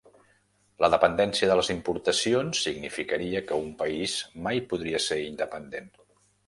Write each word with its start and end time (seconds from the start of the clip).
La 0.83 0.87
dependència 0.93 1.49
de 1.51 1.57
les 1.59 1.69
importacions 1.75 2.63
significaria 2.69 3.45
que 3.51 3.61
un 3.67 3.71
país 3.85 4.19
mai 4.49 4.67
podria 4.75 5.05
ser 5.11 5.25
independent. 5.33 5.97